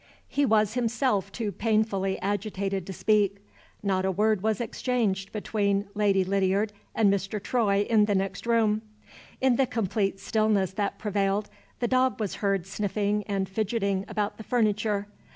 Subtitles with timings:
[0.27, 3.37] He was himself too painfully agitated to speak.
[3.83, 7.39] Not a word was exchanged between Lady Lydiard and Mr.
[7.39, 8.81] Troy in the next room.
[9.41, 11.51] In the complete stillness that prevailed,
[11.81, 15.05] the dog was heard sniffing and fidgeting about the furniture.